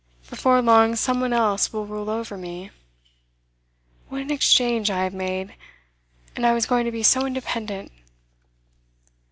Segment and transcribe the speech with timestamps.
[0.31, 2.71] Before long some one else will rule over me.
[4.09, 5.53] What an exchange I have made!
[6.35, 7.91] And I was going to be so independent.